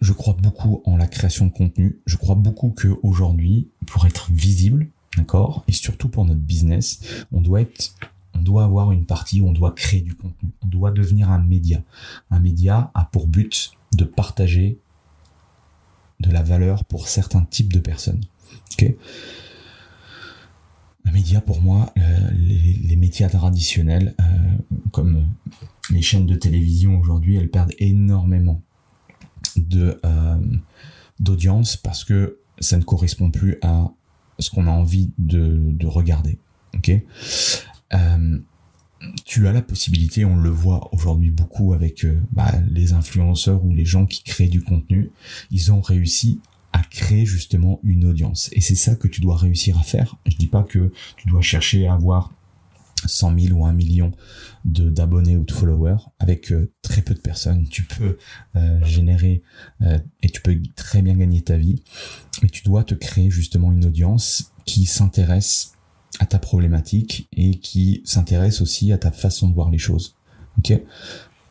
[0.00, 2.00] Je crois beaucoup en la création de contenu.
[2.06, 7.40] Je crois beaucoup que aujourd'hui, pour être visible, d'accord, et surtout pour notre business, on
[7.40, 7.94] doit être,
[8.34, 10.50] on doit avoir une partie où on doit créer du contenu.
[10.62, 11.82] On doit devenir un média.
[12.30, 14.78] Un média a pour but de partager
[16.20, 18.20] de la valeur pour certains types de personnes.
[21.04, 24.24] Un média pour moi, euh, les, médias traditionnels, euh,
[24.92, 25.26] comme
[25.90, 28.62] les chaînes de télévision aujourd'hui, elles perdent énormément
[29.74, 30.36] euh,
[31.18, 33.90] d'audience parce que ça ne correspond plus à
[34.38, 36.38] ce qu'on a envie de, regarder.
[37.94, 38.38] Euh,
[39.24, 43.72] tu as la possibilité, on le voit aujourd'hui beaucoup avec euh, bah, les influenceurs ou
[43.72, 45.10] les gens qui créent du contenu,
[45.50, 46.40] ils ont réussi
[46.72, 48.48] à créer justement une audience.
[48.52, 50.16] Et c'est ça que tu dois réussir à faire.
[50.26, 52.32] Je dis pas que tu dois chercher à avoir
[53.04, 54.12] 100 000 ou 1 million
[54.64, 58.16] d'abonnés ou de followers avec euh, très peu de personnes tu peux
[58.84, 59.42] générer
[60.22, 61.82] et tu peux très bien gagner ta vie
[62.44, 65.71] mais tu dois te créer justement une audience qui s'intéresse
[66.18, 70.14] à ta problématique et qui s'intéresse aussi à ta façon de voir les choses
[70.58, 70.80] ok?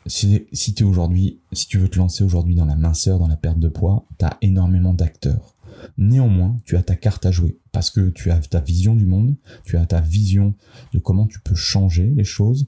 [0.07, 3.35] Si, si tu aujourd'hui si tu veux te lancer aujourd'hui dans la minceur dans la
[3.35, 5.55] perte de poids tu as énormément d'acteurs
[5.97, 9.35] Néanmoins, tu as ta carte à jouer parce que tu as ta vision du monde,
[9.63, 10.53] tu as ta vision
[10.93, 12.67] de comment tu peux changer les choses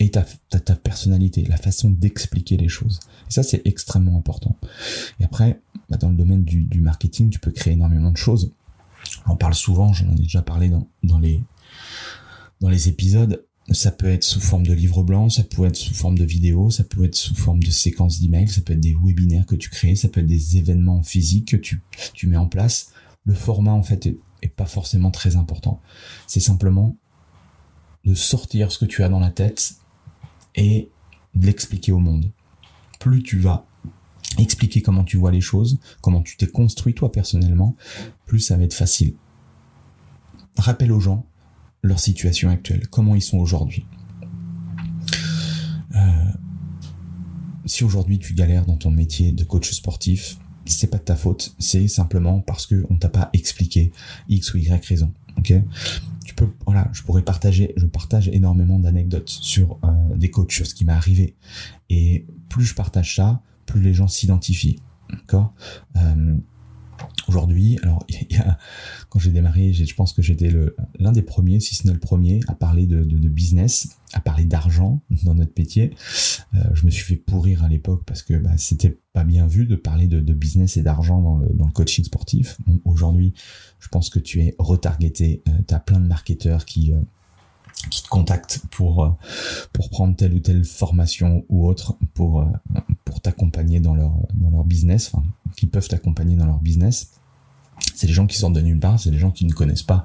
[0.00, 3.00] et ta, ta, personnalité, la façon d'expliquer les choses.
[3.28, 4.56] Et ça, c'est extrêmement important.
[5.18, 8.52] Et après, bah, dans le domaine du, marketing, tu peux créer énormément de choses.
[9.26, 11.42] On parle souvent, j'en ai déjà parlé dans, dans les
[12.60, 15.94] dans les épisodes, ça peut être sous forme de livre blanc, ça peut être sous
[15.94, 18.96] forme de vidéo, ça peut être sous forme de séquences d'emails, ça peut être des
[19.00, 21.82] webinaires que tu crées, ça peut être des événements physiques que tu,
[22.14, 22.92] tu mets en place.
[23.24, 25.80] Le format, en fait, est, pas forcément très important.
[26.26, 26.96] C'est simplement
[28.04, 29.74] de sortir ce que tu as dans la tête
[30.54, 30.90] et
[31.34, 32.32] de l'expliquer au monde.
[32.98, 33.67] Plus tu vas
[34.36, 37.76] expliquer comment tu vois les choses, comment tu t'es construit toi personnellement,
[38.26, 39.14] plus ça va être facile.
[40.56, 41.24] Rappelle aux gens
[41.82, 43.86] leur situation actuelle, comment ils sont aujourd'hui.
[45.94, 46.32] Euh,
[47.64, 51.54] si aujourd'hui tu galères dans ton métier de coach sportif, c'est pas de ta faute,
[51.58, 53.92] c'est simplement parce que on t'a pas expliqué
[54.28, 55.12] X ou Y raison.
[56.24, 60.66] Tu peux, voilà, je pourrais partager, je partage énormément d'anecdotes sur euh, des coachs, sur
[60.66, 61.36] ce qui m'est arrivé,
[61.88, 64.80] et plus je partage ça, plus les gens s'identifient.
[65.10, 65.54] D'accord?
[65.96, 66.36] Euh,
[67.28, 68.58] Aujourd'hui, alors il y a,
[69.10, 70.50] quand j'ai démarré, je pense que j'étais
[70.98, 75.02] l'un des premiers, si ce n'est le premier, à parler de, business, à parler d'argent
[75.24, 75.94] dans notre métier.
[76.54, 79.66] Euh, je me suis fait pourrir à l'époque parce que bah, c'était pas bien vu
[79.66, 82.56] de parler de, business et d'argent dans le, coaching sportif.
[82.84, 83.34] Aujourd'hui,
[83.78, 85.42] je pense que tu es retargeté.
[85.48, 87.00] Euh, tu as plein de marketeurs qui euh,
[87.90, 89.16] qui te contactent pour
[89.72, 92.46] pour prendre telle ou telle formation ou autre pour
[93.04, 95.12] pour t'accompagner dans leur dans leur business,
[95.56, 97.12] qui peuvent t'accompagner dans leur business
[97.94, 100.04] c'est des gens qui sortent de nulle part, c'est des gens qui ne connaissent pas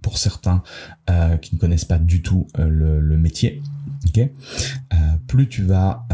[0.00, 0.62] pour certains
[1.10, 3.62] euh, qui ne connaissent pas du tout euh, le, métier.
[5.26, 6.06] plus tu vas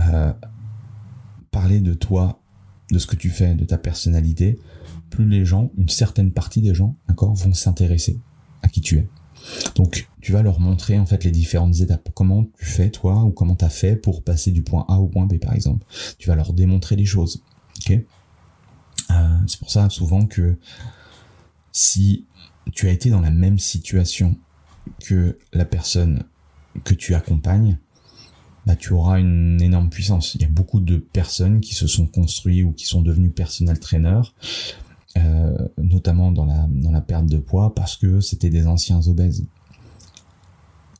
[1.50, 2.40] parler de toi,
[2.90, 4.58] de ce que tu fais, de ta personnalité,
[5.10, 8.20] plus les gens, une certaine partie des gens, d'accord, vont s'intéresser
[8.62, 9.08] à qui tu es.
[9.74, 12.10] Donc, tu vas leur montrer en fait les différentes étapes.
[12.14, 15.06] Comment tu fais toi ou comment tu as fait pour passer du point A au
[15.08, 15.86] point B par exemple.
[16.18, 17.42] Tu vas leur démontrer les choses.
[17.90, 17.96] Euh,
[19.46, 20.56] C'est pour ça souvent que
[21.72, 22.26] si
[22.72, 24.36] tu as été dans la même situation
[25.00, 26.24] que la personne
[26.84, 27.78] que tu accompagnes,
[28.66, 30.34] bah, tu auras une énorme puissance.
[30.34, 33.78] Il y a beaucoup de personnes qui se sont construits ou qui sont devenus personnel
[33.78, 34.34] trainers,
[35.78, 39.46] notamment dans la, dans la perte de poids, parce que c'était des anciens obèses.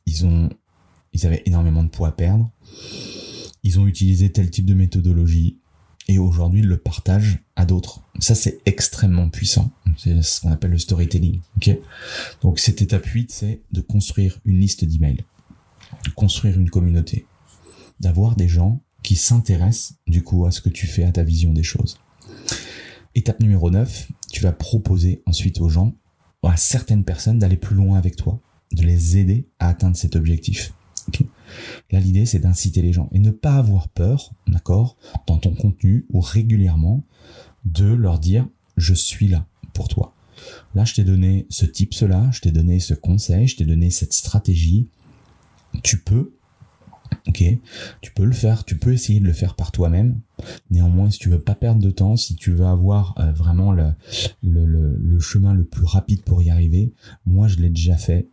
[0.05, 0.49] Ils ont,
[1.13, 2.49] ils avaient énormément de poids à perdre.
[3.63, 5.57] Ils ont utilisé tel type de méthodologie
[6.09, 8.01] et aujourd'hui le partagent à d'autres.
[8.19, 9.71] Ça c'est extrêmement puissant.
[9.97, 11.39] C'est ce qu'on appelle le storytelling.
[12.41, 15.23] Donc cette étape 8 c'est de construire une liste d'emails,
[16.05, 17.27] de construire une communauté,
[17.99, 21.53] d'avoir des gens qui s'intéressent du coup à ce que tu fais, à ta vision
[21.53, 21.99] des choses.
[23.15, 25.95] Étape numéro 9, tu vas proposer ensuite aux gens,
[26.43, 28.39] à certaines personnes d'aller plus loin avec toi,
[28.71, 30.73] de les aider à atteindre cet objectif.
[31.91, 34.95] Là, l'idée, c'est d'inciter les gens et ne pas avoir peur, d'accord,
[35.25, 37.03] dans ton contenu ou régulièrement,
[37.65, 40.13] de leur dire, je suis là pour toi.
[40.75, 43.89] Là, je t'ai donné ce type, cela, je t'ai donné ce conseil, je t'ai donné
[43.89, 44.87] cette stratégie.
[45.83, 46.33] Tu peux
[47.29, 47.43] Ok,
[48.01, 50.19] tu peux le faire, tu peux essayer de le faire par toi-même.
[50.71, 53.91] Néanmoins, si tu veux pas perdre de temps, si tu veux avoir euh, vraiment le,
[54.41, 56.91] le, le, chemin le plus rapide pour y arriver,
[57.27, 58.27] moi je l'ai déjà fait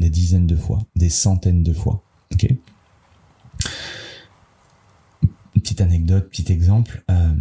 [0.00, 2.02] des dizaines de fois, des centaines de fois.
[2.32, 2.52] Ok.
[5.54, 7.04] Petite anecdote, petit exemple.
[7.12, 7.34] Euh,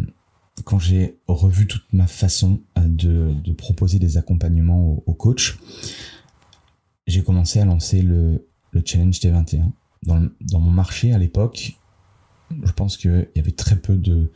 [0.65, 5.57] quand j'ai revu toute ma façon euh, de, de proposer des accompagnements aux, aux coachs,
[7.07, 9.71] j'ai commencé à lancer le, le challenge T21
[10.03, 11.77] dans, mon marché à l'époque,
[12.63, 14.31] je pense qu'il y avait très peu de,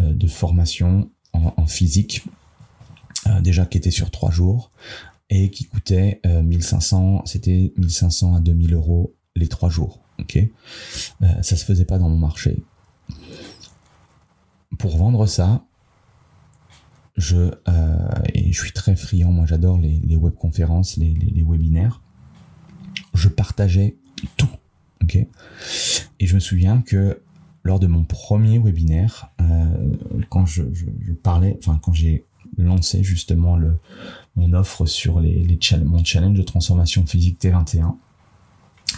[0.00, 2.24] euh, de formation en, physique,
[3.26, 4.70] euh, déjà qui était sur trois jours
[5.28, 10.00] et qui coûtait euh, 1500, c'était 1500 à 2000 euros les trois jours.
[10.18, 12.62] Ok, euh, ça se faisait pas dans mon marché.
[14.78, 15.64] Pour vendre ça,
[17.16, 17.36] je
[17.68, 19.32] euh, je suis très friand.
[19.32, 22.02] Moi, j'adore les, les webconférences, les, les, les webinaires.
[23.14, 23.96] Je partageais
[24.36, 24.48] tout
[25.02, 25.16] Ok.
[25.16, 27.22] Et je me souviens que
[27.62, 29.94] lors de mon premier webinaire, euh,
[30.28, 30.62] quand je,
[31.22, 32.24] parlais, enfin quand j'ai
[32.56, 33.78] lancé justement le
[34.36, 37.96] mon offre sur les, les mon challenge de transformation physique T21,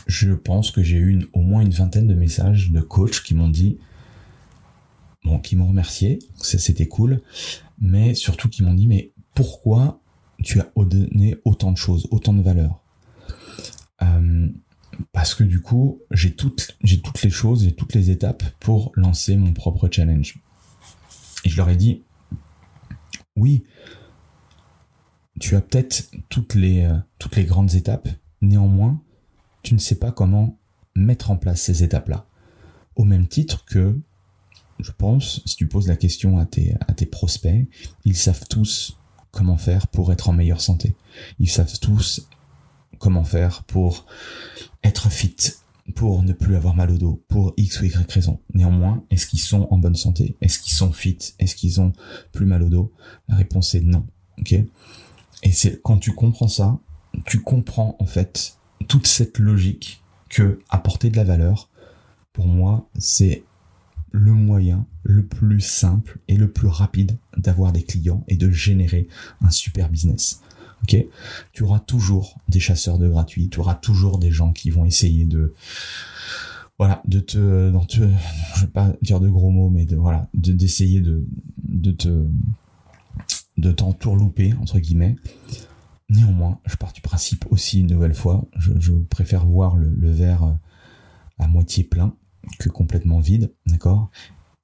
[0.07, 3.49] je pense que j'ai eu au moins une vingtaine de messages de coachs qui m'ont
[3.49, 3.79] dit,
[5.25, 7.23] bon, qui m'ont remercié, c'était cool,
[7.81, 10.01] mais surtout qui m'ont dit, mais pourquoi
[10.43, 12.81] tu as donné autant de choses, autant de valeur?
[14.03, 14.49] Euh,
[15.13, 18.93] parce que du coup, j'ai toutes, j'ai toutes les choses, et toutes les étapes pour
[18.95, 20.39] lancer mon propre challenge.
[21.45, 22.03] Et je leur ai dit,
[23.37, 23.65] oui,
[25.41, 28.09] tu as peut-être toutes les, euh, toutes les grandes étapes,
[28.41, 29.01] néanmoins,
[29.63, 30.59] tu ne sais pas comment
[30.95, 32.27] mettre en place ces étapes-là.
[32.97, 33.99] Au même titre que,
[34.79, 37.67] je pense, si tu poses la question à tes, à tes prospects,
[38.05, 38.99] ils savent tous
[39.31, 40.95] comment faire pour être en meilleure santé.
[41.39, 42.29] Ils savent tous
[43.03, 44.07] comment faire pour
[44.85, 45.37] être fit,
[45.97, 48.41] pour ne plus avoir mal au dos, pour X ou Y raison.
[48.55, 50.37] Néanmoins, est-ce qu'ils sont en bonne santé?
[50.41, 51.19] Est-ce qu'ils sont fit?
[51.41, 51.93] Est-ce qu'ils ont
[52.31, 52.93] plus mal au dos?
[53.27, 54.07] La réponse est non.
[54.39, 54.53] Ok?
[54.53, 56.79] Et c'est quand tu comprends ça,
[57.27, 61.71] tu comprends en fait toute cette logique que apporter de la valeur,
[62.33, 63.43] pour moi, c'est
[64.13, 69.09] le moyen le plus simple et le plus rapide d'avoir des clients et de générer
[69.41, 70.41] un super business.
[70.83, 70.97] Ok,
[71.53, 75.25] tu auras toujours des chasseurs de gratuits, tu auras toujours des gens qui vont essayer
[75.25, 75.55] de,
[76.79, 78.01] voilà, de te, dans te,
[78.57, 81.25] je vais pas dire de gros mots, mais de voilà, d'essayer de,
[81.63, 82.27] de te,
[83.59, 85.17] de t'entourlouper entre guillemets.
[86.09, 90.59] Néanmoins, je pars du principe aussi une nouvelle fois, je, préfère voir le, le, verre
[91.39, 92.17] à moitié plein
[92.59, 94.11] que complètement vide, d'accord?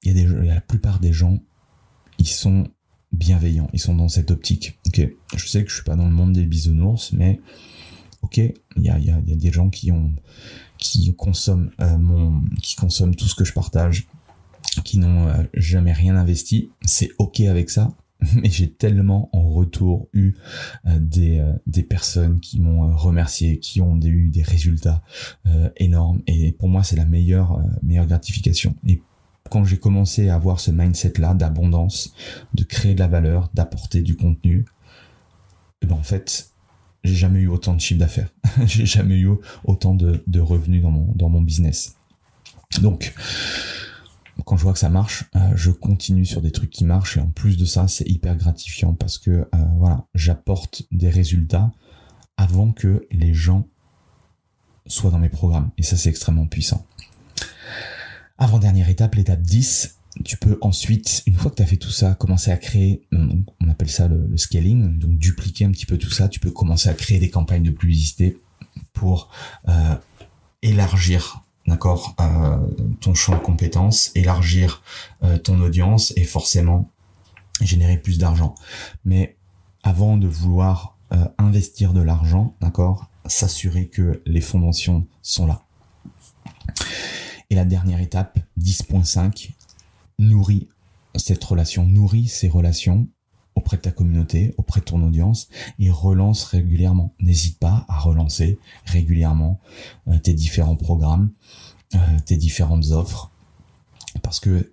[0.03, 1.39] Il y a des, la plupart des gens,
[2.17, 2.67] ils sont
[3.11, 4.79] bienveillants, ils sont dans cette optique.
[4.87, 7.39] Ok, je sais que je suis pas dans le monde des bisounours, mais
[8.21, 8.53] ok, il
[8.83, 10.13] y a, y, y a, des gens qui ont
[10.77, 12.29] qui consomment euh,
[12.61, 14.07] qui consomment tout ce que je partage,
[14.83, 16.71] qui n'ont euh, jamais rien investi.
[16.81, 17.91] C'est ok avec ça,
[18.35, 20.35] mais j'ai tellement en retour eu
[20.87, 25.03] euh, des, des personnes qui m'ont remercié, qui ont eu des résultats
[25.77, 28.75] énormes et pour moi c'est la meilleure meilleure gratification.
[29.49, 32.13] Quand j'ai commencé à avoir ce mindset-là d'abondance,
[32.53, 34.65] de créer de la valeur, d'apporter du contenu,
[35.81, 36.51] eh ben en fait,
[37.03, 38.29] j'ai jamais eu autant de chiffre d'affaires.
[38.65, 39.29] j'ai jamais eu
[39.63, 41.95] autant de, revenus dans mon, dans mon business.
[42.81, 43.13] Donc,
[44.45, 47.19] quand je vois que ça marche, euh, je continue sur des trucs qui marchent et
[47.19, 49.45] en plus de ça, c'est hyper gratifiant parce que euh,
[49.77, 51.71] voilà, j'apporte des résultats
[52.37, 53.67] avant que les gens
[54.87, 56.85] soient dans mes programmes et ça c'est extrêmement puissant.
[58.41, 61.91] Avant dernière étape, l'étape 10, tu peux ensuite, une fois que tu as fait tout
[61.91, 66.09] ça, commencer à créer, on appelle ça le, scaling, donc dupliquer un petit peu tout
[66.09, 68.39] ça, tu peux commencer à créer des campagnes de publicité
[68.93, 69.29] pour
[69.67, 69.93] euh,
[70.61, 72.57] élargir d'accord euh,
[73.01, 74.83] ton champ de compétences, élargir
[75.23, 76.89] euh, ton audience et forcément
[77.59, 78.55] générer plus d'argent.
[79.03, 79.35] Mais
[79.83, 80.95] avant de vouloir
[81.39, 85.63] investir de l'argent, d'accord, s'assurer que les fondations sont là.
[87.49, 89.51] Et la dernière étape, 10.5,
[90.19, 90.67] nourrit
[91.15, 93.07] cette relation, nourrit ces relations
[93.55, 97.13] auprès de ta communauté, auprès de ton audience et relance régulièrement.
[97.19, 99.59] N'hésite pas à relancer régulièrement
[100.07, 101.31] euh, tes différents programmes,
[101.95, 103.31] euh, tes différentes offres
[104.21, 104.71] parce que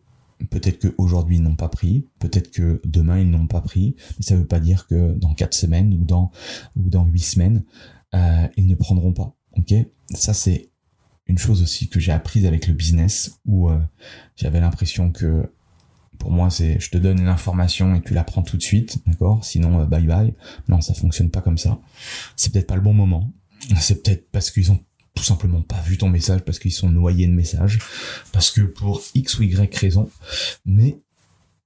[0.50, 4.34] peut-être qu'aujourd'hui ils n'ont pas pris, peut-être que demain ils n'ont pas pris, mais ça
[4.34, 6.30] ne veut pas dire que dans quatre semaines ou dans
[6.76, 7.64] ou dans huit semaines
[8.14, 9.34] euh, ils ne prendront pas.
[10.14, 10.70] Ça c'est
[11.26, 13.78] une chose aussi que j'ai apprise avec le business où euh,
[14.36, 15.50] j'avais l'impression que
[16.18, 19.02] pour moi c'est je te donne une information et tu la prends tout de suite,
[19.06, 19.44] d'accord?
[19.44, 20.34] Sinon euh, bye bye.
[20.68, 21.78] Non, ça fonctionne pas comme ça.
[22.36, 23.32] C'est peut-être pas le bon moment.
[23.78, 24.78] C'est peut-être parce qu'ils ont
[25.14, 27.78] tout simplement pas vu ton message parce qu'ils sont noyés de messages
[28.32, 30.10] parce que pour X ou Y raison
[30.66, 31.00] mais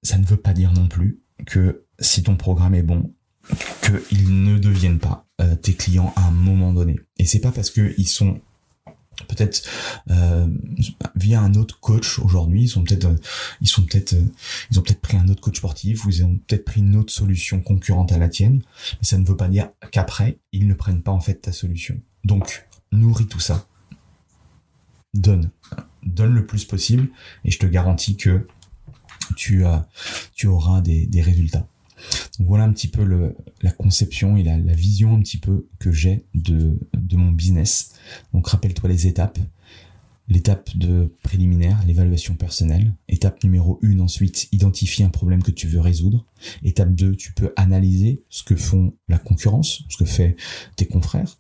[0.02, 3.12] ça ne veut pas dire non plus que si ton programme est bon
[3.82, 7.70] qu'ils ne deviennent pas euh, tes clients à un moment donné et c'est pas parce
[7.70, 8.40] qu'ils sont
[9.28, 9.62] peut-être
[10.11, 10.48] euh,
[11.14, 13.16] via un autre coach aujourd'hui ils sont peut-être euh,
[13.61, 14.32] ils sont peut-être euh,
[14.70, 17.12] ils ont peut-être pris un autre coach sportif ou ils ont peut-être pris une autre
[17.12, 18.62] solution concurrente à la tienne.
[18.92, 22.00] Mais ça ne veut pas dire qu'après ils ne prennent pas en fait ta solution.
[22.24, 23.66] Donc nourris tout ça.
[25.12, 25.50] Donne.
[26.04, 27.08] Donne le plus possible
[27.44, 28.46] et je te garantis que
[29.36, 29.64] tu
[30.34, 31.66] tu auras des, des résultats
[32.38, 33.05] voilà un petit peu
[33.62, 36.78] la conception et la, vision un petit peu que j'ai de,
[37.12, 37.92] mon business.
[38.32, 39.38] Donc rappelle-toi les étapes.
[40.28, 42.94] L'étape de préliminaire, l'évaluation personnelle.
[43.09, 46.24] Étape numéro 1 ensuite, identifier un problème que tu veux résoudre.
[46.62, 50.36] Étape 2, tu peux analyser ce que font la concurrence, ce que fait
[50.76, 51.36] tes confrères.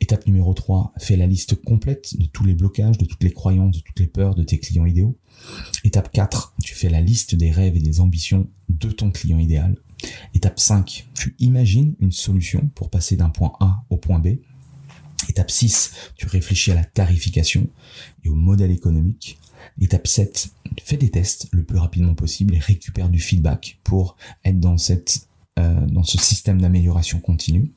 [0.00, 3.76] Étape numéro 3, fais la liste complète de tous les blocages, de toutes les croyances,
[3.76, 5.16] de toutes les peurs de tes clients idéaux.
[5.84, 9.76] Étape 4, tu fais la liste des rêves et des ambitions de ton client idéal.
[10.34, 14.38] Étape 5, tu imagines une solution pour passer d'un point A au point B.
[15.28, 17.68] Étape 6, tu réfléchis à la tarification
[18.24, 19.38] et au modèle économique.
[19.80, 24.60] Étape 7, fais des tests le plus rapidement possible et récupère du feedback pour être
[24.60, 24.76] dans
[25.58, 27.72] euh, ce système d'amélioration continue.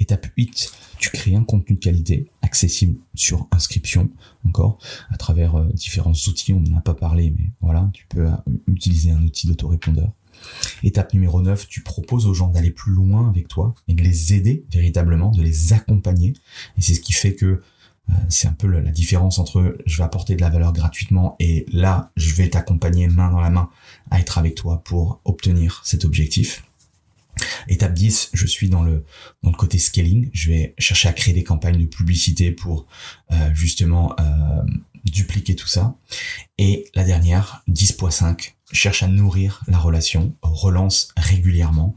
[0.00, 4.10] Étape 8, tu crées un contenu de qualité accessible sur inscription,
[4.46, 4.78] encore,
[5.10, 8.36] à travers euh, différents outils, on n'en a pas parlé, mais voilà, tu peux euh,
[8.68, 10.12] utiliser un outil d'autorépondeur.
[10.82, 14.34] Étape numéro 9, tu proposes aux gens d'aller plus loin avec toi et de les
[14.34, 16.34] aider véritablement, de les accompagner.
[16.78, 17.62] Et c'est ce qui fait que
[18.10, 21.64] euh, c'est un peu la différence entre je vais apporter de la valeur gratuitement et
[21.72, 23.70] là, je vais t'accompagner main dans la main
[24.10, 26.64] à être avec toi pour obtenir cet objectif.
[27.68, 29.04] Étape 10, je suis dans le
[29.56, 30.30] côté scaling.
[30.32, 32.86] Je vais chercher à créer des campagnes de publicité pour
[33.32, 34.62] euh, justement euh,
[35.04, 35.96] dupliquer tout ça.
[36.58, 41.96] Et la dernière, 10.5, cherche à nourrir la relation, relance régulièrement.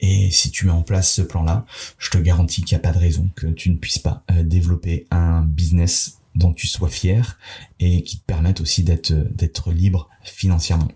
[0.00, 1.66] Et si tu mets en place ce plan-là,
[1.98, 4.42] je te garantis qu'il n'y a pas de raison que tu ne puisses pas euh,
[4.42, 7.38] développer un business dont tu sois fier
[7.80, 10.88] et qui te permette aussi d'être d'être libre financièrement.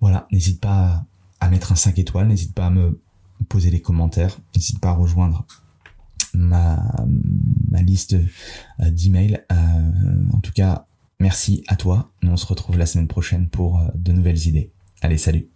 [0.00, 1.04] Voilà, n'hésite pas
[1.40, 3.00] à mettre un 5 étoiles, n'hésite pas à me
[3.48, 5.46] poser des commentaires, n'hésite pas à rejoindre
[6.34, 6.78] ma,
[7.82, 9.44] liste euh, d'emails.
[9.52, 9.56] Euh,
[10.32, 10.86] en tout cas,
[11.20, 12.10] merci à toi.
[12.22, 14.72] on se retrouve la semaine prochaine pour euh, de nouvelles idées.
[15.02, 15.48] Allez, salut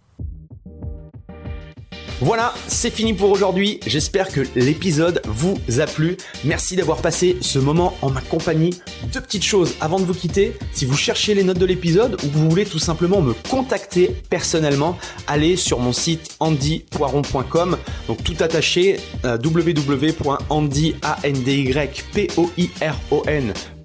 [2.21, 3.81] voilà, c'est fini pour aujourd'hui.
[3.85, 6.15] J'espère que l'épisode vous a plu.
[6.45, 8.79] Merci d'avoir passé ce moment en ma compagnie.
[9.11, 10.55] Deux petites choses avant de vous quitter.
[10.71, 14.15] Si vous cherchez les notes de l'épisode ou que vous voulez tout simplement me contacter
[14.29, 14.97] personnellement,
[15.27, 17.77] allez sur mon site andypoiron.com.
[18.07, 19.37] Donc tout attaché euh,